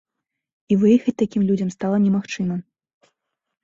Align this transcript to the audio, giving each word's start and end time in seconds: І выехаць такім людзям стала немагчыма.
І 0.73 0.77
выехаць 0.85 1.15
такім 1.23 1.47
людзям 1.51 1.69
стала 1.79 1.97
немагчыма. 2.09 2.63